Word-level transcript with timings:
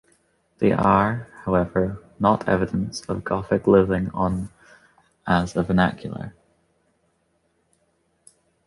They 0.57 0.71
are, 0.71 1.27
however, 1.43 2.03
not 2.19 2.49
evidence 2.49 3.01
of 3.07 3.23
Gothic 3.23 3.67
living 3.67 4.09
on 4.15 4.49
as 5.27 5.55
a 5.55 5.61
vernacular. 5.61 6.33